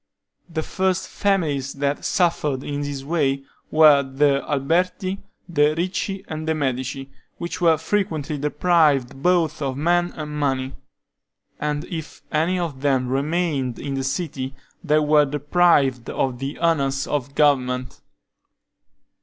[0.49, 6.55] The first families that suffered in this way were the Alberti, the Ricci, and the
[6.55, 10.75] Medici, which were frequently deprived both of men and money;
[11.59, 17.05] and if any of them remained in the city, they were deprived of the honors
[17.05, 18.01] of government.